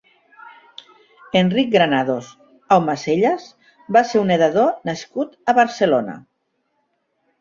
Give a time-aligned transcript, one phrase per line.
[1.41, 2.31] Enric Granados
[2.77, 3.45] Aumacellas
[3.99, 6.17] va ser un nedador nascut a Barcelona.